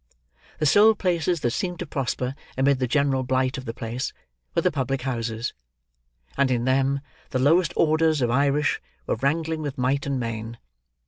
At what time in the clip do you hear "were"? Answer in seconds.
4.55-4.63, 9.05-9.17